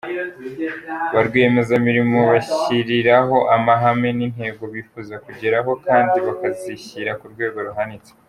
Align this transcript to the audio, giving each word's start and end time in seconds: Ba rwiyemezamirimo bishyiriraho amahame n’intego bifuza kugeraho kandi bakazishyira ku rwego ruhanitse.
Ba 1.13 1.19
rwiyemezamirimo 1.27 2.19
bishyiriraho 2.31 3.37
amahame 3.55 4.09
n’intego 4.17 4.63
bifuza 4.73 5.15
kugeraho 5.25 5.71
kandi 5.85 6.15
bakazishyira 6.27 7.11
ku 7.19 7.25
rwego 7.35 7.59
ruhanitse. 7.67 8.11